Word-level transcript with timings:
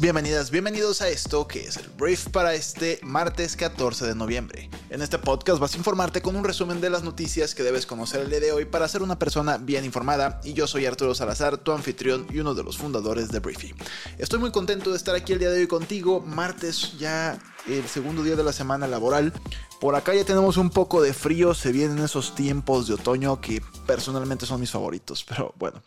Bienvenidas, 0.00 0.50
bienvenidos 0.50 1.02
a 1.02 1.10
esto 1.10 1.46
que 1.46 1.66
es 1.66 1.76
el 1.76 1.90
brief 1.90 2.28
para 2.30 2.54
este 2.54 2.98
martes 3.02 3.54
14 3.54 4.06
de 4.06 4.14
noviembre. 4.14 4.70
En 4.88 5.02
este 5.02 5.18
podcast 5.18 5.60
vas 5.60 5.74
a 5.74 5.76
informarte 5.76 6.22
con 6.22 6.36
un 6.36 6.44
resumen 6.44 6.80
de 6.80 6.88
las 6.88 7.02
noticias 7.02 7.54
que 7.54 7.62
debes 7.62 7.84
conocer 7.84 8.22
el 8.22 8.30
día 8.30 8.40
de 8.40 8.50
hoy 8.50 8.64
para 8.64 8.88
ser 8.88 9.02
una 9.02 9.18
persona 9.18 9.58
bien 9.58 9.84
informada 9.84 10.40
y 10.42 10.54
yo 10.54 10.66
soy 10.66 10.86
Arturo 10.86 11.14
Salazar, 11.14 11.58
tu 11.58 11.72
anfitrión 11.72 12.26
y 12.30 12.38
uno 12.38 12.54
de 12.54 12.64
los 12.64 12.78
fundadores 12.78 13.28
de 13.28 13.40
Briefy. 13.40 13.74
Estoy 14.16 14.38
muy 14.38 14.52
contento 14.52 14.90
de 14.90 14.96
estar 14.96 15.14
aquí 15.14 15.34
el 15.34 15.38
día 15.38 15.50
de 15.50 15.60
hoy 15.60 15.66
contigo, 15.66 16.22
martes 16.22 16.98
ya 16.98 17.38
el 17.66 17.86
segundo 17.88 18.22
día 18.22 18.36
de 18.36 18.44
la 18.44 18.54
semana 18.54 18.86
laboral. 18.86 19.34
Por 19.82 19.96
acá 19.96 20.14
ya 20.14 20.24
tenemos 20.24 20.56
un 20.56 20.70
poco 20.70 21.02
de 21.02 21.12
frío, 21.12 21.52
se 21.52 21.72
vienen 21.72 21.98
esos 21.98 22.34
tiempos 22.34 22.88
de 22.88 22.94
otoño 22.94 23.38
que 23.42 23.62
personalmente 23.86 24.46
son 24.46 24.60
mis 24.60 24.70
favoritos, 24.70 25.24
pero 25.28 25.54
bueno, 25.58 25.82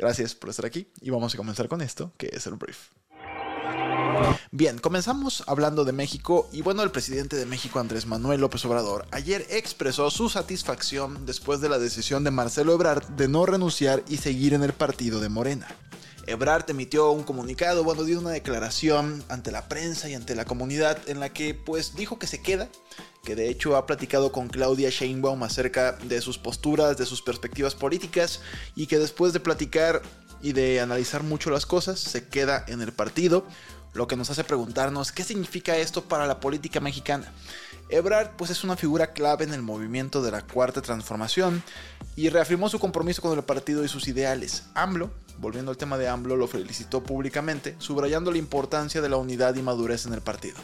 Gracias 0.00 0.34
por 0.34 0.48
estar 0.48 0.64
aquí 0.64 0.88
y 1.02 1.10
vamos 1.10 1.34
a 1.34 1.36
comenzar 1.36 1.68
con 1.68 1.82
esto, 1.82 2.10
que 2.16 2.30
es 2.32 2.46
el 2.46 2.54
brief. 2.54 2.88
Bien, 4.52 4.78
comenzamos 4.78 5.44
hablando 5.46 5.84
de 5.84 5.92
México 5.92 6.48
y 6.52 6.62
bueno, 6.62 6.82
el 6.82 6.90
presidente 6.90 7.36
de 7.36 7.46
México 7.46 7.78
Andrés 7.78 8.06
Manuel 8.06 8.40
López 8.40 8.64
Obrador 8.64 9.06
ayer 9.12 9.46
expresó 9.48 10.10
su 10.10 10.28
satisfacción 10.28 11.24
después 11.24 11.60
de 11.60 11.68
la 11.68 11.78
decisión 11.78 12.24
de 12.24 12.30
Marcelo 12.30 12.74
Ebrard 12.74 13.06
de 13.10 13.28
no 13.28 13.46
renunciar 13.46 14.02
y 14.08 14.16
seguir 14.16 14.54
en 14.54 14.62
el 14.62 14.72
partido 14.72 15.20
de 15.20 15.28
Morena. 15.28 15.68
Ebrard 16.26 16.68
emitió 16.68 17.10
un 17.10 17.22
comunicado, 17.22 17.82
bueno, 17.84 18.04
dio 18.04 18.18
una 18.18 18.30
declaración 18.30 19.24
ante 19.28 19.50
la 19.50 19.68
prensa 19.68 20.08
y 20.08 20.14
ante 20.14 20.34
la 20.34 20.44
comunidad 20.44 20.98
en 21.08 21.20
la 21.20 21.30
que 21.32 21.54
pues 21.54 21.94
dijo 21.94 22.18
que 22.18 22.26
se 22.26 22.42
queda, 22.42 22.68
que 23.24 23.34
de 23.34 23.48
hecho 23.48 23.76
ha 23.76 23.86
platicado 23.86 24.32
con 24.32 24.48
Claudia 24.48 24.90
Sheinbaum 24.90 25.42
acerca 25.42 25.92
de 25.92 26.20
sus 26.20 26.38
posturas, 26.38 26.98
de 26.98 27.06
sus 27.06 27.22
perspectivas 27.22 27.74
políticas 27.74 28.40
y 28.76 28.86
que 28.86 28.98
después 28.98 29.32
de 29.32 29.40
platicar 29.40 30.02
y 30.42 30.52
de 30.52 30.80
analizar 30.80 31.22
mucho 31.22 31.50
las 31.50 31.66
cosas 31.66 32.00
se 32.00 32.28
queda 32.28 32.64
en 32.68 32.80
el 32.80 32.92
partido, 32.92 33.44
lo 33.94 34.06
que 34.06 34.16
nos 34.16 34.30
hace 34.30 34.44
preguntarnos 34.44 35.12
qué 35.12 35.24
significa 35.24 35.76
esto 35.76 36.04
para 36.04 36.26
la 36.26 36.40
política 36.40 36.80
mexicana. 36.80 37.32
Ebrard 37.88 38.36
pues 38.36 38.50
es 38.50 38.62
una 38.62 38.76
figura 38.76 39.12
clave 39.12 39.44
en 39.44 39.52
el 39.52 39.62
movimiento 39.62 40.22
de 40.22 40.30
la 40.30 40.42
cuarta 40.42 40.80
transformación 40.80 41.62
y 42.14 42.28
reafirmó 42.28 42.68
su 42.68 42.78
compromiso 42.78 43.20
con 43.20 43.36
el 43.36 43.44
partido 43.44 43.84
y 43.84 43.88
sus 43.88 44.06
ideales. 44.06 44.64
AMLO, 44.74 45.10
volviendo 45.38 45.72
al 45.72 45.76
tema 45.76 45.98
de 45.98 46.08
AMLO, 46.08 46.36
lo 46.36 46.46
felicitó 46.46 47.02
públicamente, 47.02 47.74
subrayando 47.78 48.30
la 48.30 48.38
importancia 48.38 49.00
de 49.00 49.08
la 49.08 49.16
unidad 49.16 49.56
y 49.56 49.62
madurez 49.62 50.06
en 50.06 50.12
el 50.12 50.20
partido. 50.20 50.56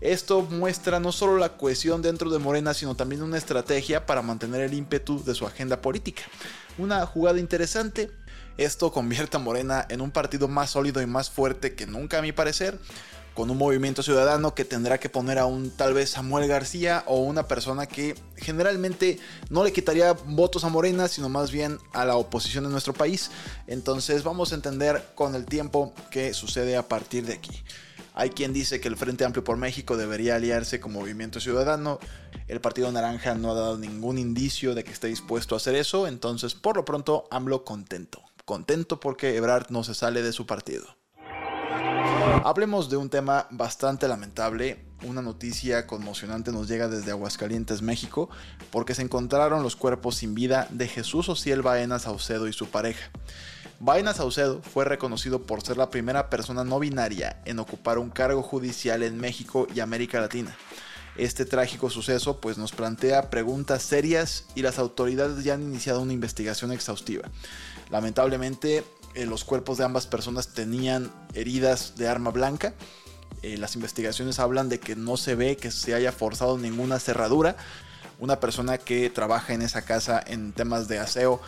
Esto 0.00 0.42
muestra 0.42 1.00
no 1.00 1.12
solo 1.12 1.38
la 1.38 1.56
cohesión 1.56 2.02
dentro 2.02 2.30
de 2.30 2.38
Morena, 2.38 2.72
sino 2.72 2.94
también 2.94 3.22
una 3.22 3.36
estrategia 3.36 4.06
para 4.06 4.22
mantener 4.22 4.62
el 4.62 4.74
ímpetu 4.74 5.22
de 5.24 5.34
su 5.34 5.46
agenda 5.46 5.82
política. 5.82 6.22
Una 6.78 7.04
jugada 7.04 7.38
interesante. 7.38 8.10
Esto 8.56 8.92
convierte 8.92 9.36
a 9.36 9.40
Morena 9.40 9.86
en 9.88 10.00
un 10.00 10.10
partido 10.10 10.48
más 10.48 10.70
sólido 10.70 11.00
y 11.00 11.06
más 11.06 11.30
fuerte 11.30 11.74
que 11.74 11.86
nunca 11.86 12.18
a 12.18 12.22
mi 12.22 12.32
parecer 12.32 12.78
con 13.34 13.50
un 13.50 13.58
movimiento 13.58 14.02
ciudadano 14.02 14.54
que 14.54 14.64
tendrá 14.64 14.98
que 14.98 15.08
poner 15.08 15.38
a 15.38 15.46
un 15.46 15.70
tal 15.70 15.94
vez 15.94 16.10
Samuel 16.10 16.48
García 16.48 17.04
o 17.06 17.20
una 17.20 17.46
persona 17.46 17.86
que 17.86 18.14
generalmente 18.36 19.18
no 19.48 19.64
le 19.64 19.72
quitaría 19.72 20.12
votos 20.12 20.64
a 20.64 20.68
Morena, 20.68 21.08
sino 21.08 21.28
más 21.28 21.50
bien 21.50 21.78
a 21.92 22.04
la 22.04 22.16
oposición 22.16 22.64
de 22.64 22.70
nuestro 22.70 22.92
país. 22.92 23.30
Entonces 23.66 24.24
vamos 24.24 24.52
a 24.52 24.56
entender 24.56 25.02
con 25.14 25.34
el 25.34 25.46
tiempo 25.46 25.94
qué 26.10 26.34
sucede 26.34 26.76
a 26.76 26.88
partir 26.88 27.24
de 27.26 27.34
aquí. 27.34 27.62
Hay 28.14 28.30
quien 28.30 28.52
dice 28.52 28.80
que 28.80 28.88
el 28.88 28.96
Frente 28.96 29.24
Amplio 29.24 29.44
por 29.44 29.56
México 29.56 29.96
debería 29.96 30.34
aliarse 30.34 30.80
con 30.80 30.92
Movimiento 30.92 31.40
Ciudadano. 31.40 32.00
El 32.48 32.60
Partido 32.60 32.90
Naranja 32.90 33.34
no 33.34 33.52
ha 33.52 33.54
dado 33.54 33.78
ningún 33.78 34.18
indicio 34.18 34.74
de 34.74 34.84
que 34.84 34.90
esté 34.90 35.06
dispuesto 35.06 35.54
a 35.54 35.58
hacer 35.58 35.76
eso. 35.76 36.06
Entonces, 36.06 36.54
por 36.54 36.76
lo 36.76 36.84
pronto, 36.84 37.28
AMLO 37.30 37.64
contento. 37.64 38.20
Contento 38.50 38.98
porque 38.98 39.36
Ebrard 39.36 39.70
no 39.70 39.84
se 39.84 39.94
sale 39.94 40.22
de 40.22 40.32
su 40.32 40.44
partido. 40.44 40.84
Hablemos 42.42 42.90
de 42.90 42.96
un 42.96 43.08
tema 43.08 43.46
bastante 43.52 44.08
lamentable. 44.08 44.86
Una 45.04 45.22
noticia 45.22 45.86
conmocionante 45.86 46.50
nos 46.50 46.66
llega 46.66 46.88
desde 46.88 47.12
Aguascalientes, 47.12 47.80
México, 47.80 48.28
porque 48.72 48.96
se 48.96 49.02
encontraron 49.02 49.62
los 49.62 49.76
cuerpos 49.76 50.16
sin 50.16 50.34
vida 50.34 50.66
de 50.70 50.88
Jesús 50.88 51.28
Ociel 51.28 51.62
Baena 51.62 52.00
Saucedo 52.00 52.48
y 52.48 52.52
su 52.52 52.66
pareja. 52.66 53.12
Baena 53.78 54.14
Saucedo 54.14 54.60
fue 54.62 54.84
reconocido 54.84 55.42
por 55.42 55.62
ser 55.62 55.76
la 55.76 55.90
primera 55.90 56.28
persona 56.28 56.64
no 56.64 56.80
binaria 56.80 57.40
en 57.44 57.60
ocupar 57.60 57.98
un 57.98 58.10
cargo 58.10 58.42
judicial 58.42 59.04
en 59.04 59.16
México 59.16 59.68
y 59.72 59.78
América 59.78 60.20
Latina. 60.20 60.56
Este 61.16 61.44
trágico 61.44 61.90
suceso 61.90 62.40
pues 62.40 62.56
nos 62.56 62.72
plantea 62.72 63.30
preguntas 63.30 63.82
serias 63.82 64.46
y 64.54 64.62
las 64.62 64.78
autoridades 64.78 65.44
ya 65.44 65.54
han 65.54 65.62
iniciado 65.62 66.00
una 66.00 66.12
investigación 66.12 66.72
exhaustiva. 66.72 67.28
Lamentablemente 67.90 68.84
eh, 69.14 69.26
los 69.26 69.44
cuerpos 69.44 69.78
de 69.78 69.84
ambas 69.84 70.06
personas 70.06 70.48
tenían 70.48 71.10
heridas 71.34 71.94
de 71.96 72.08
arma 72.08 72.30
blanca. 72.30 72.74
Eh, 73.42 73.56
las 73.56 73.74
investigaciones 73.74 74.38
hablan 74.38 74.68
de 74.68 74.78
que 74.78 74.96
no 74.96 75.16
se 75.16 75.34
ve 75.34 75.56
que 75.56 75.70
se 75.70 75.94
haya 75.94 76.12
forzado 76.12 76.58
ninguna 76.58 76.98
cerradura. 76.98 77.56
Una 78.18 78.38
persona 78.38 78.78
que 78.78 79.08
trabaja 79.10 79.54
en 79.54 79.62
esa 79.62 79.82
casa 79.82 80.22
en 80.24 80.52
temas 80.52 80.88
de 80.88 80.98
aseo 80.98 81.40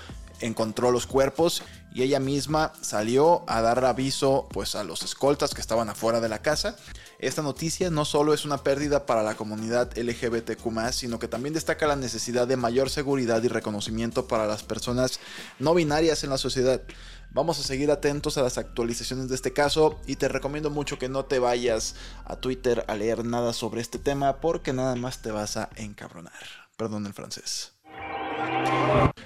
encontró 0.43 0.91
los 0.91 1.07
cuerpos 1.07 1.63
y 1.95 2.03
ella 2.03 2.21
misma 2.21 2.73
salió 2.81 3.45
a 3.47 3.61
dar 3.61 3.85
aviso 3.85 4.49
pues 4.51 4.75
a 4.75 4.85
los 4.85 5.03
escoltas 5.03 5.55
que 5.55 5.61
estaban 5.61 5.89
afuera 5.89 6.21
de 6.21 6.29
la 6.29 6.41
casa. 6.41 6.77
Esta 7.19 7.43
noticia 7.43 7.91
no 7.91 8.05
solo 8.05 8.35
es 8.35 8.45
una 8.45 8.59
pérdida 8.59 9.07
para 9.07 9.23
la 9.23 9.35
comunidad 9.35 9.97
LGBTQ+, 9.97 10.93
sino 10.93 11.19
que 11.19 11.29
también 11.29 11.55
destaca 11.55 11.87
la 11.87 11.97
necesidad 11.97 12.49
de 12.49 12.57
mayor 12.57 12.91
seguridad 12.91 13.43
y 13.43 13.49
reconocimiento 13.49 14.27
para 14.27 14.47
las 14.47 14.63
personas 14.63 15.21
no 15.59 15.75
binarias 15.75 16.25
en 16.25 16.31
la 16.31 16.39
sociedad. 16.39 16.83
Vamos 17.31 17.59
a 17.59 17.63
seguir 17.63 17.91
atentos 17.91 18.37
a 18.37 18.43
las 18.43 18.59
actualizaciones 18.59 19.29
de 19.29 19.37
este 19.37 19.53
caso 19.53 20.01
y 20.07 20.17
te 20.17 20.29
recomiendo 20.29 20.69
mucho 20.69 20.99
que 20.99 21.09
no 21.09 21.25
te 21.25 21.39
vayas 21.39 21.95
a 22.25 22.37
Twitter 22.37 22.85
a 22.89 22.95
leer 22.97 23.25
nada 23.25 23.53
sobre 23.53 23.81
este 23.81 23.99
tema 23.99 24.41
porque 24.41 24.73
nada 24.73 24.97
más 24.97 25.23
te 25.23 25.31
vas 25.31 25.57
a 25.57 25.71
encabronar. 25.77 26.33
Perdón 26.77 27.07
el 27.07 27.15
francés. 27.15 27.72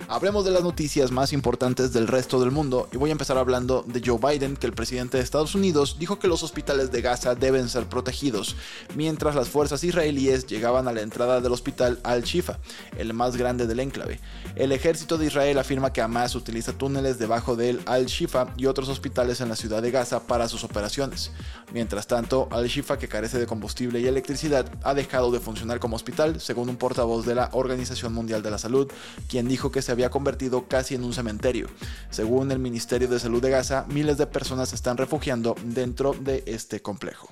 Hablemos 0.08 0.44
de 0.44 0.50
las 0.50 0.62
noticias 0.62 1.10
más 1.10 1.32
importantes 1.32 1.92
del 1.92 2.06
resto 2.06 2.40
del 2.40 2.50
mundo 2.50 2.88
y 2.92 2.96
voy 2.96 3.10
a 3.10 3.12
empezar 3.12 3.36
hablando 3.36 3.84
de 3.86 4.00
Joe 4.02 4.18
Biden, 4.18 4.56
que 4.56 4.66
el 4.66 4.72
presidente 4.72 5.18
de 5.18 5.22
Estados 5.22 5.54
Unidos 5.54 5.96
dijo 5.98 6.18
que 6.18 6.28
los 6.28 6.42
hospitales 6.42 6.90
de 6.90 7.02
Gaza 7.02 7.34
deben 7.34 7.68
ser 7.68 7.86
protegidos, 7.86 8.56
mientras 8.94 9.34
las 9.34 9.48
fuerzas 9.48 9.84
israelíes 9.84 10.46
llegaban 10.46 10.88
a 10.88 10.92
la 10.92 11.02
entrada 11.02 11.40
del 11.40 11.52
hospital 11.52 11.98
Al-Shifa, 12.02 12.58
el 12.96 13.12
más 13.14 13.36
grande 13.36 13.66
del 13.66 13.80
enclave. 13.80 14.20
El 14.54 14.72
ejército 14.72 15.18
de 15.18 15.26
Israel 15.26 15.58
afirma 15.58 15.92
que 15.92 16.00
Hamas 16.00 16.34
utiliza 16.34 16.72
túneles 16.72 17.18
debajo 17.18 17.56
del 17.56 17.82
Al-Shifa 17.84 18.54
y 18.56 18.66
otros 18.66 18.88
hospitales 18.88 19.40
en 19.40 19.48
la 19.48 19.56
ciudad 19.56 19.82
de 19.82 19.90
Gaza 19.90 20.20
para 20.26 20.48
sus 20.48 20.64
operaciones. 20.64 21.32
Mientras 21.74 22.06
tanto, 22.06 22.48
Al-Shifa, 22.52 22.96
que 22.96 23.08
carece 23.08 23.38
de 23.38 23.46
combustible 23.46 24.00
y 24.00 24.06
electricidad, 24.06 24.70
ha 24.82 24.94
dejado 24.94 25.30
de 25.30 25.40
funcionar 25.40 25.78
como 25.78 25.96
hospital, 25.96 26.40
según 26.40 26.68
un 26.68 26.76
portavoz 26.76 27.26
de 27.26 27.34
la 27.34 27.50
Organización 27.52 28.14
Mundial 28.14 28.42
de 28.42 28.50
la 28.50 28.58
Salud, 28.58 28.90
quien 29.28 29.48
dijo 29.48 29.70
que 29.70 29.82
se 29.82 29.92
había 29.92 30.10
convertido 30.10 30.68
casi 30.68 30.94
en 30.94 31.04
un 31.04 31.12
cementerio. 31.12 31.68
Según 32.10 32.52
el 32.52 32.58
Ministerio 32.58 33.08
de 33.08 33.18
Salud 33.18 33.42
de 33.42 33.50
Gaza, 33.50 33.86
miles 33.88 34.18
de 34.18 34.26
personas 34.26 34.70
se 34.70 34.76
están 34.76 34.96
refugiando 34.96 35.54
dentro 35.64 36.12
de 36.12 36.42
este 36.46 36.80
complejo. 36.80 37.28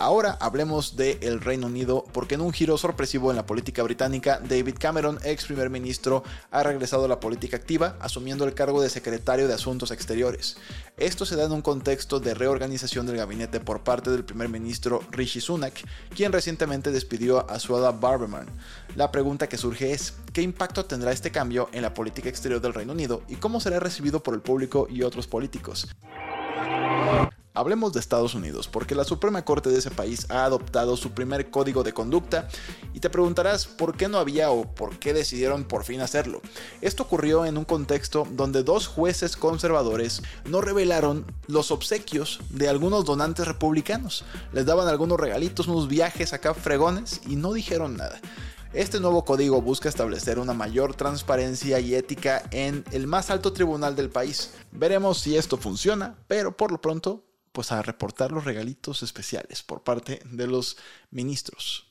Ahora 0.00 0.38
hablemos 0.40 0.94
del 0.94 1.18
el 1.22 1.40
Reino 1.40 1.66
Unido, 1.66 2.04
porque 2.12 2.36
en 2.36 2.40
un 2.40 2.52
giro 2.52 2.78
sorpresivo 2.78 3.30
en 3.30 3.36
la 3.36 3.46
política 3.46 3.82
británica, 3.82 4.38
David 4.38 4.76
Cameron, 4.78 5.18
ex 5.24 5.46
primer 5.46 5.70
ministro, 5.70 6.22
ha 6.52 6.62
regresado 6.62 7.06
a 7.06 7.08
la 7.08 7.18
política 7.18 7.56
activa, 7.56 7.96
asumiendo 7.98 8.44
el 8.44 8.54
cargo 8.54 8.80
de 8.80 8.90
secretario 8.90 9.48
de 9.48 9.54
Asuntos 9.54 9.90
Exteriores. 9.90 10.56
Esto 10.98 11.26
se 11.26 11.34
da 11.34 11.46
en 11.46 11.52
un 11.52 11.62
contexto 11.62 12.20
de 12.20 12.34
reorganización 12.34 13.06
del 13.06 13.16
gabinete 13.16 13.58
por 13.58 13.82
parte 13.82 14.12
del 14.12 14.24
primer 14.24 14.48
ministro 14.48 15.02
Rishi 15.10 15.40
Sunak, 15.40 15.74
quien 16.14 16.30
recientemente 16.30 16.92
despidió 16.92 17.50
a 17.50 17.58
Suada 17.58 17.90
Barberman. 17.90 18.46
La 18.94 19.10
pregunta 19.10 19.48
que 19.48 19.58
surge 19.58 19.92
es, 19.92 20.14
¿qué 20.32 20.42
impacto 20.42 20.84
tendrá 20.84 21.10
este 21.10 21.32
cambio 21.32 21.70
en 21.72 21.82
la 21.82 21.92
política 21.92 22.28
exterior 22.28 22.60
del 22.60 22.74
Reino 22.74 22.92
Unido 22.92 23.22
y 23.26 23.34
cómo 23.34 23.60
será 23.60 23.80
recibido 23.80 24.22
por 24.22 24.34
el 24.34 24.42
público 24.42 24.86
y 24.88 25.02
otros 25.02 25.26
políticos? 25.26 25.88
Hablemos 27.58 27.92
de 27.92 27.98
Estados 27.98 28.36
Unidos, 28.36 28.68
porque 28.68 28.94
la 28.94 29.02
Suprema 29.02 29.44
Corte 29.44 29.68
de 29.68 29.80
ese 29.80 29.90
país 29.90 30.26
ha 30.30 30.44
adoptado 30.44 30.96
su 30.96 31.10
primer 31.10 31.50
código 31.50 31.82
de 31.82 31.92
conducta 31.92 32.46
y 32.94 33.00
te 33.00 33.10
preguntarás 33.10 33.66
por 33.66 33.96
qué 33.96 34.06
no 34.06 34.18
había 34.18 34.52
o 34.52 34.72
por 34.76 35.00
qué 35.00 35.12
decidieron 35.12 35.64
por 35.64 35.82
fin 35.82 36.00
hacerlo. 36.00 36.40
Esto 36.82 37.02
ocurrió 37.02 37.44
en 37.44 37.58
un 37.58 37.64
contexto 37.64 38.28
donde 38.30 38.62
dos 38.62 38.86
jueces 38.86 39.36
conservadores 39.36 40.22
no 40.44 40.60
revelaron 40.60 41.26
los 41.48 41.72
obsequios 41.72 42.38
de 42.50 42.68
algunos 42.68 43.04
donantes 43.04 43.48
republicanos. 43.48 44.24
Les 44.52 44.64
daban 44.64 44.86
algunos 44.86 45.18
regalitos, 45.18 45.66
unos 45.66 45.88
viajes 45.88 46.32
acá 46.32 46.54
fregones 46.54 47.22
y 47.26 47.34
no 47.34 47.52
dijeron 47.52 47.96
nada. 47.96 48.20
Este 48.72 49.00
nuevo 49.00 49.24
código 49.24 49.60
busca 49.62 49.88
establecer 49.88 50.38
una 50.38 50.52
mayor 50.52 50.94
transparencia 50.94 51.80
y 51.80 51.96
ética 51.96 52.44
en 52.52 52.84
el 52.92 53.08
más 53.08 53.30
alto 53.30 53.52
tribunal 53.52 53.96
del 53.96 54.10
país. 54.10 54.52
Veremos 54.70 55.18
si 55.18 55.36
esto 55.36 55.56
funciona, 55.56 56.14
pero 56.28 56.56
por 56.56 56.70
lo 56.70 56.80
pronto, 56.80 57.24
pues 57.58 57.72
a 57.72 57.82
reportar 57.82 58.30
los 58.30 58.44
regalitos 58.44 59.02
especiales 59.02 59.64
por 59.64 59.82
parte 59.82 60.22
de 60.30 60.46
los 60.46 60.76
ministros. 61.10 61.88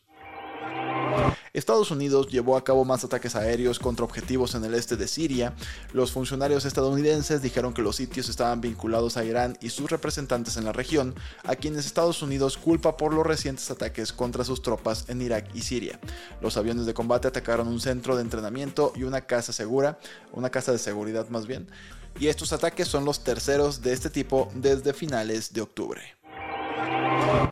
Estados 1.52 1.92
Unidos 1.92 2.30
llevó 2.30 2.56
a 2.56 2.64
cabo 2.64 2.86
más 2.86 3.04
ataques 3.04 3.36
aéreos 3.36 3.78
contra 3.78 4.06
objetivos 4.06 4.56
en 4.56 4.64
el 4.64 4.76
este 4.76 4.96
de 4.96 5.10
Siria. 5.10 5.54
Los 5.92 6.14
funcionarios 6.14 6.64
estadounidenses 6.64 7.42
dijeron 7.42 7.74
que 7.74 7.82
los 7.82 7.98
sitios 7.98 8.30
estaban 8.30 8.62
vinculados 8.62 9.18
a 9.18 9.26
Irán 9.26 9.58
y 9.60 9.70
sus 9.70 9.92
representantes 9.92 10.56
en 10.56 10.64
la 10.64 10.72
región, 10.72 11.16
a 11.44 11.58
quienes 11.58 11.86
Estados 11.86 12.22
Unidos 12.22 12.58
culpa 12.58 12.96
por 12.96 13.14
los 13.14 13.28
recientes 13.28 13.70
ataques 13.70 14.14
contra 14.14 14.46
sus 14.46 14.62
tropas 14.62 15.10
en 15.10 15.22
Irak 15.22 15.50
y 15.54 15.64
Siria. 15.64 16.00
Los 16.40 16.56
aviones 16.56 16.86
de 16.86 16.94
combate 16.94 17.28
atacaron 17.28 17.68
un 17.68 17.82
centro 17.82 18.16
de 18.16 18.22
entrenamiento 18.22 18.94
y 18.96 19.04
una 19.04 19.20
casa 19.20 19.52
segura, 19.52 20.00
una 20.32 20.50
casa 20.50 20.72
de 20.72 20.78
seguridad 20.78 21.28
más 21.28 21.46
bien, 21.46 21.68
y 22.20 22.28
estos 22.28 22.54
ataques 22.54 22.88
son 22.88 23.06
los 23.06 23.24
terceros 23.24 23.82
de 23.82 23.94
este 23.94 24.10
tipo 24.10 24.50
desde 24.56 24.94
finales 24.94 25.54
de 25.54 25.62
octubre. 25.62 26.17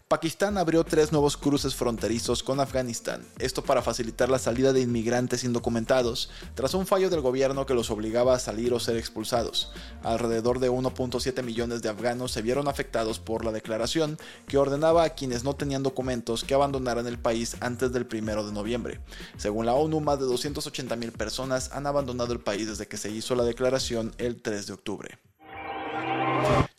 Pakistán 0.08 0.60
abrió 0.60 0.84
tres 0.84 1.12
nuevos 1.12 1.36
cruces 1.36 1.74
fronterizos 1.74 2.44
con 2.44 2.60
Afganistán, 2.60 3.26
esto 3.40 3.64
para 3.64 3.82
facilitar 3.82 4.30
la 4.30 4.38
salida 4.38 4.72
de 4.72 4.82
inmigrantes 4.82 5.44
indocumentados, 5.44 6.30
tras 6.54 6.76
un 6.76 6.86
fallo 6.86 7.10
del 7.10 7.22
gobierno 7.22 7.66
que 7.66 7.74
los 7.74 7.90
obligaba 7.90 8.36
a 8.36 8.40
salir 8.40 8.72
o 8.76 8.80
ser 8.80 8.98
expulsados. 8.98 9.72
Alrededor 10.04 10.60
de 10.60 10.70
1.7 10.70 11.42
millones 11.42 11.82
de 11.82 11.90
afganos 11.90 12.32
se 12.32 12.44
vieron 12.44 12.68
afectados 12.68 13.18
por 13.18 13.44
la 13.44 13.52
declaración 13.52 14.20
que 14.48 14.60
ordenaba 14.60 15.06
a 15.06 15.16
quienes 15.16 15.44
no 15.44 15.56
tenían 15.56 15.82
documentos 15.82 16.44
que 16.44 16.54
abandonaran 16.54 17.08
el 17.08 17.18
país 17.18 17.58
antes 17.60 17.92
del 17.92 18.06
1 18.06 18.46
de 18.46 18.52
noviembre. 18.52 19.00
Según 19.38 19.66
la 19.66 19.74
ONU, 19.74 20.02
más 20.02 20.20
de 20.20 20.26
280 20.26 20.96
mil 20.98 21.14
personas 21.14 21.72
han 21.74 21.88
abandonado 21.88 22.32
el 22.32 22.42
país 22.42 22.68
desde 22.68 22.88
que 22.88 22.98
se 22.98 23.10
hizo 23.10 23.34
la 23.34 23.44
declaración 23.44 24.14
el 24.20 24.40
3 24.40 24.68
de 24.68 24.74
octubre. 24.74 25.25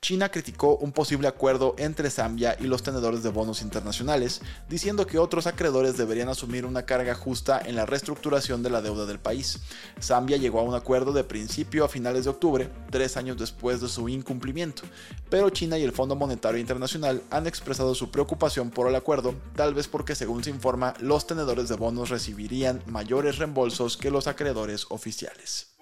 China 0.06 0.28
criticó 0.28 0.76
un 0.76 0.92
posible 0.92 1.26
acuerdo 1.26 1.74
entre 1.78 2.10
Zambia 2.10 2.56
y 2.60 2.68
los 2.68 2.84
tenedores 2.84 3.24
de 3.24 3.30
bonos 3.30 3.60
internacionales, 3.60 4.40
diciendo 4.68 5.04
que 5.04 5.18
otros 5.18 5.48
acreedores 5.48 5.96
deberían 5.96 6.28
asumir 6.28 6.64
una 6.64 6.84
carga 6.84 7.16
justa 7.16 7.60
en 7.60 7.74
la 7.74 7.86
reestructuración 7.86 8.62
de 8.62 8.70
la 8.70 8.82
deuda 8.82 9.04
del 9.04 9.18
país. 9.18 9.58
Zambia 10.00 10.36
llegó 10.36 10.60
a 10.60 10.62
un 10.62 10.76
acuerdo 10.76 11.12
de 11.12 11.24
principio 11.24 11.84
a 11.84 11.88
finales 11.88 12.22
de 12.22 12.30
octubre, 12.30 12.70
tres 12.92 13.16
años 13.16 13.36
después 13.36 13.80
de 13.80 13.88
su 13.88 14.08
incumplimiento, 14.08 14.84
pero 15.28 15.50
China 15.50 15.76
y 15.76 15.82
el 15.82 15.90
Fondo 15.90 16.14
Monetario 16.14 16.60
Internacional 16.60 17.20
han 17.32 17.48
expresado 17.48 17.92
su 17.96 18.12
preocupación 18.12 18.70
por 18.70 18.86
el 18.86 18.94
acuerdo, 18.94 19.34
tal 19.56 19.74
vez 19.74 19.88
porque 19.88 20.14
según 20.14 20.44
se 20.44 20.50
informa, 20.50 20.94
los 21.00 21.26
tenedores 21.26 21.68
de 21.68 21.74
bonos 21.74 22.10
recibirían 22.10 22.80
mayores 22.86 23.38
reembolsos 23.38 23.96
que 23.96 24.12
los 24.12 24.28
acreedores 24.28 24.86
oficiales. 24.88 25.75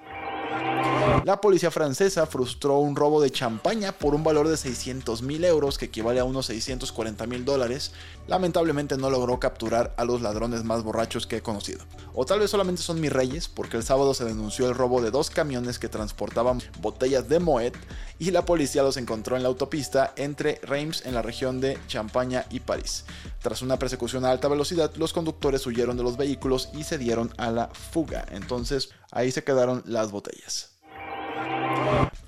La 1.24 1.40
policía 1.40 1.70
francesa 1.70 2.26
frustró 2.26 2.78
un 2.78 2.96
robo 2.96 3.20
de 3.20 3.30
champaña 3.30 3.92
por 3.92 4.14
un 4.14 4.22
valor 4.22 4.46
de 4.46 4.58
600 4.58 5.22
mil 5.22 5.44
euros, 5.44 5.78
que 5.78 5.86
equivale 5.86 6.20
a 6.20 6.24
unos 6.24 6.46
640 6.46 7.26
mil 7.26 7.46
dólares. 7.46 7.92
Lamentablemente 8.26 8.98
no 8.98 9.08
logró 9.08 9.40
capturar 9.40 9.94
a 9.96 10.04
los 10.04 10.20
ladrones 10.20 10.64
más 10.64 10.82
borrachos 10.82 11.26
que 11.26 11.38
he 11.38 11.42
conocido. 11.42 11.84
O 12.12 12.26
tal 12.26 12.40
vez 12.40 12.50
solamente 12.50 12.82
son 12.82 13.00
mis 13.00 13.12
reyes, 13.12 13.48
porque 13.48 13.78
el 13.78 13.84
sábado 13.84 14.12
se 14.12 14.26
denunció 14.26 14.68
el 14.68 14.74
robo 14.74 15.00
de 15.00 15.10
dos 15.10 15.30
camiones 15.30 15.78
que 15.78 15.88
transportaban 15.88 16.60
botellas 16.80 17.26
de 17.28 17.38
Moet 17.38 17.74
y 18.18 18.30
la 18.30 18.44
policía 18.44 18.82
los 18.82 18.98
encontró 18.98 19.36
en 19.36 19.42
la 19.44 19.48
autopista 19.48 20.12
entre 20.16 20.60
Reims 20.62 21.06
en 21.06 21.14
la 21.14 21.22
región 21.22 21.60
de 21.60 21.78
Champaña 21.86 22.44
y 22.50 22.60
París. 22.60 23.04
Tras 23.40 23.62
una 23.62 23.78
persecución 23.78 24.24
a 24.24 24.30
alta 24.30 24.48
velocidad, 24.48 24.94
los 24.96 25.12
conductores 25.12 25.66
huyeron 25.66 25.96
de 25.96 26.02
los 26.02 26.16
vehículos 26.16 26.68
y 26.74 26.84
se 26.84 26.98
dieron 26.98 27.32
a 27.38 27.50
la 27.50 27.68
fuga. 27.68 28.26
Entonces 28.30 28.90
ahí 29.10 29.30
se 29.32 29.42
quedaron 29.42 29.82
las 29.86 30.10
botellas. 30.10 30.43
Yes. 30.44 30.68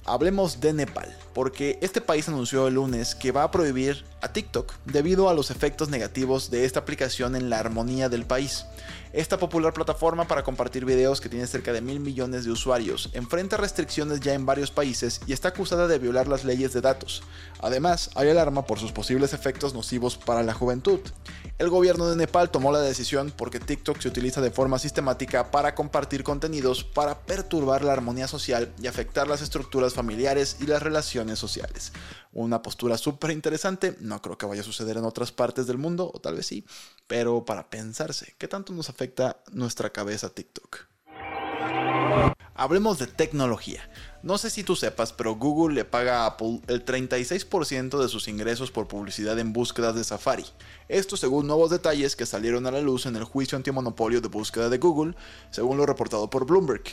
Hablemos 0.09 0.61
de 0.61 0.73
Nepal, 0.73 1.13
porque 1.35 1.81
este 1.83 2.01
país 2.01 2.29
anunció 2.29 2.69
el 2.69 2.75
lunes 2.75 3.17
que 3.17 3.33
va 3.33 3.43
a 3.43 3.51
prohibir 3.51 4.05
a 4.23 4.33
TikTok 4.33 4.73
debido 4.85 5.29
a 5.29 5.35
los 5.35 5.51
efectos 5.51 5.89
negativos 5.89 6.49
de 6.49 6.65
esta 6.65 6.79
aplicación 6.79 7.35
en 7.35 7.51
la 7.51 7.59
armonía 7.59 8.09
del 8.09 8.25
país. 8.25 8.65
Esta 9.13 9.39
popular 9.39 9.73
plataforma 9.73 10.29
para 10.29 10.43
compartir 10.43 10.85
videos 10.85 11.21
que 11.21 11.29
tiene 11.29 11.47
cerca 11.47 11.73
de 11.73 11.81
mil 11.81 12.01
millones 12.01 12.45
de 12.45 12.51
usuarios 12.51 13.09
enfrenta 13.15 13.57
restricciones 13.57 14.21
ya 14.21 14.35
en 14.35 14.45
varios 14.45 14.71
países 14.71 15.23
y 15.27 15.33
está 15.33 15.49
acusada 15.49 15.89
de 15.89 15.99
violar 15.99 16.29
las 16.29 16.45
leyes 16.45 16.73
de 16.73 16.83
datos. 16.83 17.23
Además, 17.61 18.11
hay 18.15 18.29
alarma 18.29 18.67
por 18.67 18.79
sus 18.79 18.93
posibles 18.93 19.33
efectos 19.33 19.75
nocivos 19.75 20.17
para 20.17 20.43
la 20.43 20.53
juventud. 20.53 21.01
El 21.59 21.71
gobierno 21.71 22.07
de 22.09 22.17
Nepal 22.17 22.51
tomó 22.51 22.71
la 22.73 22.81
decisión 22.81 23.33
porque 23.35 23.59
TikTok 23.59 23.99
se 24.01 24.09
utiliza 24.09 24.43
de 24.43 24.51
forma 24.51 24.79
sistemática 24.79 25.51
para 25.51 25.75
compartir 25.75 26.23
contenidos 26.23 26.85
para 26.85 27.21
perturbar 27.21 27.83
la 27.83 27.95
armonía 27.95 28.29
social 28.29 28.71
y 28.79 28.87
afectar 28.87 29.27
las 29.29 29.41
estructuras 29.41 29.95
familiares 29.97 30.59
y 30.61 30.67
las 30.67 30.83
relaciones 30.83 31.39
sociales. 31.39 31.93
Una 32.33 32.63
postura 32.63 32.97
súper 32.99 33.33
interesante, 33.33 33.97
no 34.01 34.23
creo 34.23 34.39
que 34.39 34.47
vaya 34.47 34.61
a 34.61 34.65
suceder 34.65 34.99
en 34.99 35.05
otras 35.05 35.33
partes 35.33 35.67
del 35.67 35.79
mundo, 35.79 36.11
o 36.15 36.21
tal 36.21 36.37
vez 36.37 36.47
sí, 36.47 36.65
pero 37.09 37.45
para 37.45 37.69
pensarse, 37.69 38.37
¿qué 38.39 38.47
tanto 38.47 38.73
nos 38.73 38.89
afecta 38.89 39.43
nuestra 39.51 39.91
cabeza 39.91 40.29
TikTok? 40.29 40.87
Hablemos 42.59 42.99
de 42.99 43.07
tecnología. 43.07 43.83
No 44.23 44.39
sé 44.39 44.49
si 44.49 44.65
tú 44.65 44.77
sepas, 44.77 45.13
pero 45.13 45.35
Google 45.35 45.75
le 45.75 45.85
paga 45.85 46.23
a 46.23 46.27
Apple 46.27 46.63
el 46.69 46.85
36% 46.87 48.01
de 48.01 48.09
sus 48.09 48.29
ingresos 48.29 48.71
por 48.71 48.89
publicidad 48.89 49.39
en 49.39 49.53
búsquedas 49.53 49.95
de 49.95 50.05
Safari. 50.05 50.47
Esto 50.89 51.19
según 51.19 51.47
nuevos 51.47 51.71
detalles 51.71 52.17
que 52.17 52.25
salieron 52.25 52.67
a 52.67 52.71
la 52.71 52.81
luz 52.81 53.05
en 53.05 53.17
el 53.17 53.25
juicio 53.25 53.57
antimonopolio 53.57 54.23
de 54.23 54.29
búsqueda 54.29 54.71
de 54.71 54.79
Google, 54.79 55.15
según 55.51 55.77
lo 55.77 55.85
reportado 55.85 56.31
por 56.31 56.47
Bloomberg. 56.47 56.85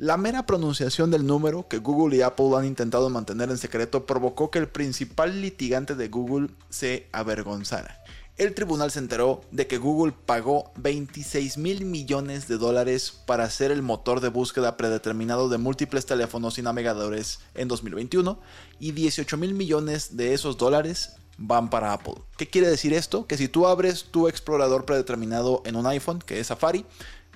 La 0.00 0.16
mera 0.16 0.46
pronunciación 0.46 1.10
del 1.10 1.26
número 1.26 1.68
que 1.68 1.76
Google 1.76 2.16
y 2.16 2.22
Apple 2.22 2.56
han 2.56 2.64
intentado 2.64 3.10
mantener 3.10 3.50
en 3.50 3.58
secreto 3.58 4.06
provocó 4.06 4.50
que 4.50 4.58
el 4.58 4.66
principal 4.66 5.42
litigante 5.42 5.94
de 5.94 6.08
Google 6.08 6.48
se 6.70 7.06
avergonzara. 7.12 8.02
El 8.38 8.54
tribunal 8.54 8.90
se 8.90 8.98
enteró 8.98 9.42
de 9.50 9.66
que 9.66 9.76
Google 9.76 10.14
pagó 10.24 10.72
26 10.76 11.58
mil 11.58 11.84
millones 11.84 12.48
de 12.48 12.56
dólares 12.56 13.12
para 13.26 13.50
ser 13.50 13.72
el 13.72 13.82
motor 13.82 14.22
de 14.22 14.30
búsqueda 14.30 14.78
predeterminado 14.78 15.50
de 15.50 15.58
múltiples 15.58 16.06
teléfonos 16.06 16.56
y 16.56 16.62
navegadores 16.62 17.40
en 17.52 17.68
2021 17.68 18.40
y 18.78 18.92
18 18.92 19.36
mil 19.36 19.52
millones 19.52 20.16
de 20.16 20.32
esos 20.32 20.56
dólares 20.56 21.16
van 21.36 21.68
para 21.68 21.92
Apple. 21.92 22.14
¿Qué 22.38 22.48
quiere 22.48 22.68
decir 22.68 22.94
esto? 22.94 23.26
Que 23.26 23.36
si 23.36 23.48
tú 23.48 23.66
abres 23.66 24.04
tu 24.04 24.28
explorador 24.28 24.84
predeterminado 24.84 25.62
en 25.64 25.76
un 25.76 25.86
iPhone, 25.86 26.20
que 26.20 26.38
es 26.38 26.46
Safari, 26.46 26.84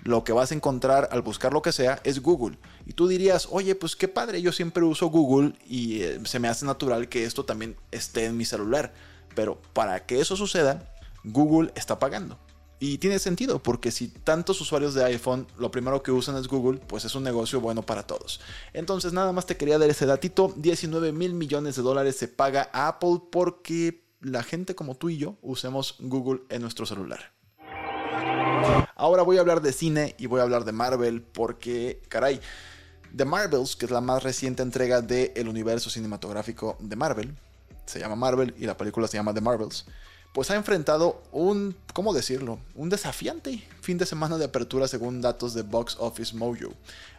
lo 0.05 0.23
que 0.23 0.33
vas 0.33 0.53
a 0.53 0.55
encontrar 0.55 1.09
al 1.11 1.23
buscar 1.23 1.53
lo 1.53 1.63
que 1.63 1.73
sea 1.73 2.01
es 2.05 2.21
Google. 2.21 2.59
Y 2.87 2.93
tú 2.93 3.09
dirías, 3.09 3.49
oye, 3.51 3.75
pues 3.75 3.97
qué 3.97 4.07
padre, 4.07 4.43
yo 4.43 4.53
siempre 4.53 4.85
uso 4.85 5.07
Google 5.07 5.55
y 5.67 6.03
eh, 6.03 6.21
se 6.25 6.39
me 6.39 6.49
hace 6.49 6.67
natural 6.67 7.09
que 7.09 7.25
esto 7.25 7.45
también 7.45 7.77
esté 7.91 8.27
en 8.27 8.37
mi 8.37 8.45
celular. 8.45 8.93
Pero 9.35 9.61
para 9.73 10.07
que 10.07 10.21
eso 10.21 10.37
suceda, 10.37 10.95
Google 11.25 11.73
está 11.75 11.99
pagando. 11.99 12.39
Y 12.81 12.99
tiene 12.99 13.19
sentido, 13.19 13.63
porque 13.63 13.91
si 13.91 14.09
tantos 14.09 14.61
usuarios 14.61 14.93
de 14.93 15.05
iPhone 15.05 15.47
lo 15.57 15.71
primero 15.71 16.03
que 16.03 16.13
usan 16.13 16.37
es 16.37 16.49
Google, 16.49 16.81
pues 16.87 17.05
es 17.07 17.15
un 17.15 17.23
negocio 17.23 17.61
bueno 17.61 17.83
para 17.83 18.07
todos. 18.07 18.41
Entonces 18.75 19.13
nada 19.15 19.33
más 19.33 19.47
te 19.47 19.57
quería 19.57 19.79
dar 19.79 19.89
ese 19.89 20.05
datito, 20.05 20.53
19 20.57 21.13
mil 21.13 21.33
millones 21.33 21.77
de 21.77 21.83
dólares 21.83 22.17
se 22.17 22.29
paga 22.29 22.69
a 22.73 22.89
Apple 22.89 23.23
porque 23.33 24.05
la 24.21 24.43
gente 24.43 24.75
como 24.75 24.97
tú 24.97 25.09
y 25.09 25.17
yo 25.17 25.37
usemos 25.41 25.97
Google 25.99 26.43
en 26.51 26.63
nuestro 26.63 26.85
celular. 26.85 27.34
Ahora 28.97 29.23
voy 29.23 29.37
a 29.37 29.41
hablar 29.41 29.61
de 29.61 29.73
cine 29.73 30.15
y 30.19 30.27
voy 30.27 30.41
a 30.41 30.45
hablar 30.45 30.65
de 30.65 30.73
Marvel 30.73 31.21
porque, 31.21 32.01
caray, 32.09 32.41
The 33.15 33.25
Marvels, 33.25 33.77
que 33.77 33.85
es 33.85 33.91
la 33.91 34.01
más 34.01 34.23
reciente 34.23 34.63
entrega 34.63 35.01
del 35.01 35.49
universo 35.49 35.91
cinematográfico 35.91 36.77
de 36.81 36.97
Marvel, 36.97 37.37
se 37.87 38.01
llama 38.01 38.17
Marvel 38.17 38.55
y 38.59 38.67
la 38.67 38.77
película 38.77 39.07
se 39.07 39.17
llama 39.17 39.35
The 39.35 39.41
Marvels, 39.41 39.85
pues 40.33 40.51
ha 40.51 40.57
enfrentado 40.57 41.23
un, 41.31 41.77
¿cómo 41.93 42.13
decirlo? 42.13 42.59
Un 42.75 42.89
desafiante 42.89 43.63
fin 43.81 43.99
de 43.99 44.07
semana 44.07 44.37
de 44.37 44.47
apertura 44.47 44.89
según 44.89 45.21
datos 45.21 45.55
de 45.55 45.63
Box 45.63 45.97
Office 46.01 46.35
Mojo. 46.35 46.73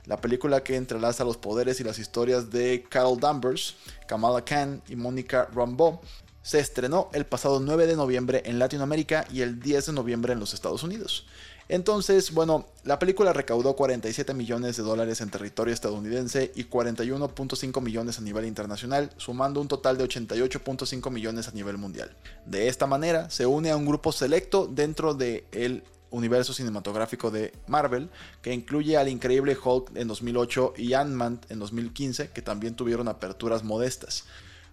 La 0.05 0.17
película 0.17 0.63
que 0.63 0.75
entrelaza 0.75 1.23
los 1.23 1.37
poderes 1.37 1.79
y 1.79 1.85
las 1.85 1.97
historias 1.97 2.51
de 2.51 2.85
Carol 2.89 3.19
Danvers, 3.19 3.75
Kamala 4.05 4.43
Khan 4.43 4.81
y 4.89 4.97
Monica 4.97 5.47
Rambeau 5.53 6.01
se 6.45 6.59
estrenó 6.59 7.09
el 7.13 7.25
pasado 7.25 7.59
9 7.59 7.87
de 7.87 7.95
noviembre 7.95 8.43
en 8.45 8.59
Latinoamérica 8.59 9.25
y 9.33 9.41
el 9.41 9.59
10 9.59 9.87
de 9.87 9.93
noviembre 9.93 10.33
en 10.33 10.39
los 10.39 10.53
Estados 10.53 10.83
Unidos. 10.83 11.25
Entonces, 11.69 12.35
bueno, 12.35 12.67
la 12.83 12.99
película 12.99 13.33
recaudó 13.33 13.75
47 13.75 14.31
millones 14.35 14.77
de 14.77 14.83
dólares 14.83 15.21
en 15.21 15.31
territorio 15.31 15.73
estadounidense 15.73 16.51
y 16.53 16.65
41.5 16.65 17.81
millones 17.81 18.19
a 18.19 18.21
nivel 18.21 18.45
internacional, 18.45 19.09
sumando 19.17 19.59
un 19.59 19.67
total 19.67 19.97
de 19.97 20.03
88.5 20.03 21.09
millones 21.09 21.47
a 21.47 21.51
nivel 21.51 21.79
mundial. 21.79 22.15
De 22.45 22.67
esta 22.67 22.85
manera, 22.85 23.31
se 23.31 23.47
une 23.47 23.71
a 23.71 23.75
un 23.75 23.87
grupo 23.87 24.11
selecto 24.11 24.67
dentro 24.67 25.15
del 25.15 25.83
universo 26.11 26.53
cinematográfico 26.53 27.31
de 27.31 27.53
Marvel, 27.65 28.11
que 28.43 28.53
incluye 28.53 28.97
al 28.97 29.09
increíble 29.09 29.57
Hulk 29.57 29.97
en 29.97 30.07
2008 30.07 30.75
y 30.77 30.93
Ant-Man 30.93 31.41
en 31.49 31.57
2015, 31.57 32.29
que 32.29 32.43
también 32.43 32.75
tuvieron 32.75 33.07
aperturas 33.07 33.63
modestas. 33.63 34.25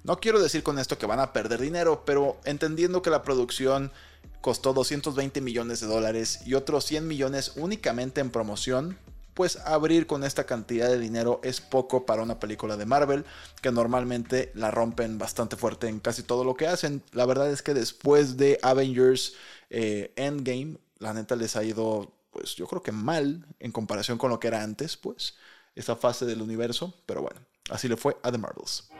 No 0.04 0.18
quiero 0.18 0.40
decir 0.40 0.62
con 0.62 0.78
esto 0.78 0.98
que 0.98 1.06
van 1.06 1.20
a 1.20 1.32
perder 1.32 1.60
dinero, 1.60 2.02
pero 2.04 2.36
entendiendo 2.44 3.02
que 3.02 3.10
la 3.10 3.22
producción 3.22 3.92
costó 4.40 4.72
220 4.72 5.40
millones 5.40 5.80
de 5.80 5.86
dólares 5.86 6.40
y 6.44 6.54
otros 6.54 6.84
100 6.86 7.06
millones 7.06 7.52
únicamente 7.54 8.20
en 8.20 8.30
promoción, 8.30 8.98
pues 9.34 9.56
abrir 9.58 10.08
con 10.08 10.24
esta 10.24 10.44
cantidad 10.44 10.88
de 10.88 10.98
dinero 10.98 11.40
es 11.44 11.60
poco 11.60 12.04
para 12.04 12.22
una 12.22 12.40
película 12.40 12.76
de 12.76 12.84
Marvel, 12.84 13.24
que 13.62 13.70
normalmente 13.70 14.50
la 14.54 14.72
rompen 14.72 15.18
bastante 15.18 15.56
fuerte 15.56 15.88
en 15.88 16.00
casi 16.00 16.24
todo 16.24 16.42
lo 16.42 16.54
que 16.54 16.66
hacen. 16.66 17.02
La 17.12 17.24
verdad 17.24 17.50
es 17.50 17.62
que 17.62 17.72
después 17.72 18.36
de 18.36 18.58
Avengers 18.62 19.34
eh, 19.70 20.12
Endgame, 20.16 20.78
la 20.98 21.14
neta 21.14 21.36
les 21.36 21.54
ha 21.54 21.62
ido, 21.62 22.12
pues 22.30 22.56
yo 22.56 22.66
creo 22.66 22.82
que 22.82 22.92
mal 22.92 23.46
en 23.60 23.70
comparación 23.70 24.18
con 24.18 24.30
lo 24.30 24.40
que 24.40 24.48
era 24.48 24.62
antes, 24.62 24.96
pues, 24.96 25.36
esa 25.76 25.94
fase 25.94 26.26
del 26.26 26.42
universo, 26.42 26.92
pero 27.06 27.22
bueno, 27.22 27.40
así 27.70 27.88
le 27.88 27.96
fue 27.96 28.16
a 28.22 28.32
The 28.32 28.38
Marvels. 28.38 28.90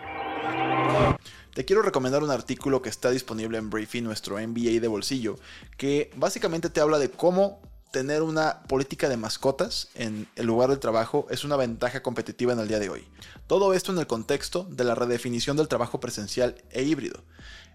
Te 1.54 1.66
quiero 1.66 1.82
recomendar 1.82 2.22
un 2.22 2.30
artículo 2.30 2.80
que 2.80 2.88
está 2.88 3.10
disponible 3.10 3.58
en 3.58 3.68
Briefing, 3.68 4.04
nuestro 4.04 4.36
MBA 4.36 4.80
de 4.80 4.88
bolsillo, 4.88 5.36
que 5.76 6.10
básicamente 6.16 6.70
te 6.70 6.80
habla 6.80 6.98
de 6.98 7.10
cómo 7.10 7.60
tener 7.90 8.22
una 8.22 8.62
política 8.62 9.10
de 9.10 9.18
mascotas 9.18 9.88
en 9.94 10.26
el 10.36 10.46
lugar 10.46 10.70
de 10.70 10.78
trabajo 10.78 11.26
es 11.28 11.44
una 11.44 11.56
ventaja 11.56 12.02
competitiva 12.02 12.54
en 12.54 12.58
el 12.58 12.68
día 12.68 12.78
de 12.78 12.88
hoy. 12.88 13.04
Todo 13.46 13.74
esto 13.74 13.92
en 13.92 13.98
el 13.98 14.06
contexto 14.06 14.64
de 14.64 14.84
la 14.84 14.94
redefinición 14.94 15.58
del 15.58 15.68
trabajo 15.68 16.00
presencial 16.00 16.56
e 16.70 16.84
híbrido. 16.84 17.22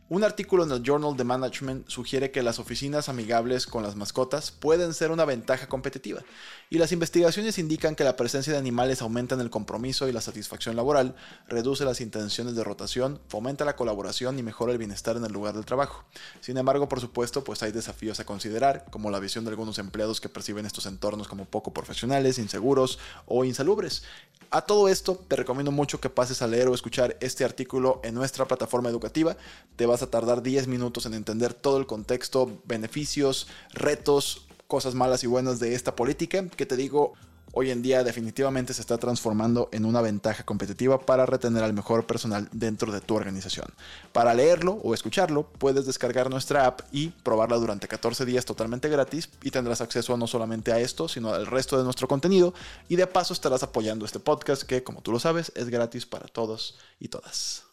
Un 0.10 0.24
artículo 0.24 0.64
en 0.64 0.72
el 0.72 0.84
Journal 0.84 1.18
de 1.18 1.26
Management 1.26 1.90
sugiere 1.90 2.32
que 2.32 2.42
las 2.42 2.60
oficinas 2.60 3.10
amigables 3.10 3.68
con 3.68 3.84
las 3.84 3.98
mascotas 3.98 4.52
pueden 4.52 4.94
ser 4.94 5.12
una 5.12 5.26
ventaja 5.26 5.68
competitiva, 5.68 6.22
y 6.70 6.78
las 6.78 6.94
investigaciones 6.94 7.58
indican 7.58 7.94
que 7.94 8.06
la 8.06 8.16
presencia 8.16 8.54
de 8.54 8.60
animales 8.60 9.02
aumenta 9.02 9.36
el 9.36 9.50
compromiso 9.50 10.08
y 10.08 10.14
la 10.14 10.22
satisfacción 10.22 10.78
laboral, 10.78 11.14
reduce 11.50 11.84
las 11.84 12.00
intenciones 12.00 12.56
de 12.56 12.64
rotación, 12.64 13.20
fomenta 13.28 13.66
la 13.66 13.76
colaboración 13.76 14.40
y 14.40 14.44
mejora 14.44 14.72
el 14.72 14.78
bienestar 14.78 15.18
en 15.18 15.26
el 15.26 15.34
lugar 15.34 15.56
del 15.56 15.66
trabajo. 15.66 16.06
Sin 16.40 16.58
embargo, 16.58 16.88
por 16.88 17.02
supuesto, 17.02 17.44
pues 17.44 17.62
hay 17.62 17.74
desafíos 17.74 18.22
a 18.22 18.26
considerar, 18.26 18.86
como 18.90 19.12
la 19.12 19.20
visión 19.20 19.44
de 19.44 19.50
algunos 19.50 19.78
empleados 19.78 20.22
que 20.22 20.30
perciben 20.30 20.66
estos 20.66 20.86
entornos 20.86 21.28
como 21.28 21.44
poco 21.44 21.74
profesionales, 21.74 22.40
inseguros 22.40 22.98
o 23.26 23.44
insalubres. 23.44 24.04
A 24.52 24.62
todo 24.62 24.88
esto, 24.88 25.22
te 25.28 25.36
recomiendo 25.36 25.72
mucho 25.72 26.00
que 26.00 26.10
pases 26.10 26.42
a 26.42 26.48
leer 26.48 26.70
o 26.70 26.74
escuchar 26.74 27.18
este 27.20 27.44
artículo 27.44 28.00
en 28.06 28.14
nuestra 28.14 28.46
plataforma 28.46 28.88
educativa. 28.88 29.36
Te 29.76 29.86
vas 29.98 30.04
a 30.04 30.12
tardar 30.12 30.44
10 30.44 30.68
minutos 30.68 31.08
en 31.08 31.16
entender 31.16 31.56
todo 31.56 31.78
el 31.78 31.88
contexto, 31.88 32.62
beneficios, 32.66 33.48
retos, 33.74 34.46
cosas 34.68 34.94
malas 34.94 35.24
y 35.24 35.28
buenas 35.28 35.60
de 35.60 35.74
esta 35.74 35.96
política, 35.96 36.48
que 36.50 36.68
te 36.68 36.76
digo, 36.76 37.14
hoy 37.52 37.72
en 37.72 37.82
día 37.82 38.04
definitivamente 38.04 38.76
se 38.76 38.82
está 38.82 39.00
transformando 39.00 39.70
en 39.72 39.86
una 39.86 40.02
ventaja 40.02 40.44
competitiva 40.44 41.00
para 41.00 41.26
retener 41.26 41.64
al 41.64 41.74
mejor 41.74 42.06
personal 42.06 42.48
dentro 42.52 42.92
de 42.92 43.02
tu 43.02 43.16
organización. 43.16 43.66
Para 44.14 44.36
leerlo 44.36 44.74
o 44.84 44.94
escucharlo, 44.94 45.48
puedes 45.58 45.88
descargar 45.88 46.30
nuestra 46.30 46.68
app 46.68 46.82
y 46.92 47.08
probarla 47.08 47.58
durante 47.58 47.88
14 47.88 48.24
días 48.24 48.46
totalmente 48.46 48.90
gratis 48.90 49.30
y 49.42 49.50
tendrás 49.50 49.82
acceso 49.82 50.16
no 50.16 50.28
solamente 50.28 50.72
a 50.72 50.80
esto, 50.80 51.08
sino 51.08 51.34
al 51.34 51.48
resto 51.48 51.76
de 51.76 51.86
nuestro 51.86 52.08
contenido 52.08 52.54
y 52.88 52.98
de 52.98 53.08
paso 53.08 53.34
estarás 53.34 53.64
apoyando 53.64 54.06
este 54.06 54.20
podcast 54.20 54.62
que, 54.62 54.84
como 54.84 55.02
tú 55.02 55.12
lo 55.12 55.20
sabes, 55.20 55.52
es 55.56 55.70
gratis 55.70 56.06
para 56.06 56.28
todos 56.28 56.78
y 57.00 57.08
todas. 57.08 57.67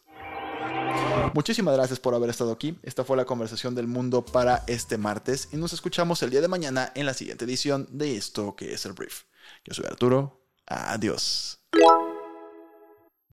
Muchísimas 1.33 1.75
gracias 1.75 1.99
por 1.99 2.15
haber 2.15 2.29
estado 2.29 2.51
aquí. 2.51 2.77
Esta 2.83 3.03
fue 3.03 3.17
la 3.17 3.25
conversación 3.25 3.75
del 3.75 3.87
mundo 3.87 4.23
para 4.23 4.63
este 4.67 4.97
martes 4.97 5.49
y 5.51 5.57
nos 5.57 5.73
escuchamos 5.73 6.23
el 6.23 6.29
día 6.29 6.41
de 6.41 6.47
mañana 6.47 6.91
en 6.95 7.05
la 7.05 7.13
siguiente 7.13 7.45
edición 7.45 7.87
de 7.91 8.15
esto 8.15 8.55
que 8.55 8.73
es 8.73 8.85
el 8.85 8.93
brief. 8.93 9.23
Yo 9.65 9.73
soy 9.73 9.85
Arturo. 9.85 10.41
Adiós. 10.65 11.59